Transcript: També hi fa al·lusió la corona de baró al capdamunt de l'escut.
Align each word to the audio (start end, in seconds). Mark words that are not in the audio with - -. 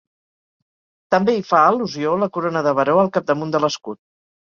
També 1.15 1.35
hi 1.39 1.43
fa 1.49 1.59
al·lusió 1.65 2.13
la 2.21 2.29
corona 2.37 2.65
de 2.69 2.73
baró 2.79 2.97
al 3.03 3.13
capdamunt 3.19 3.53
de 3.57 3.63
l'escut. 3.67 4.01